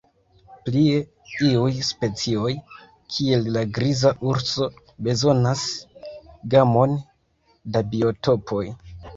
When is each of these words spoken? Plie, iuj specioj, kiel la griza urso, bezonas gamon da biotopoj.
Plie, 0.67 0.93
iuj 1.47 1.75
specioj, 1.89 2.53
kiel 3.17 3.45
la 3.57 3.63
griza 3.77 4.13
urso, 4.31 4.69
bezonas 5.09 5.69
gamon 6.55 6.99
da 7.77 7.89
biotopoj. 7.95 8.69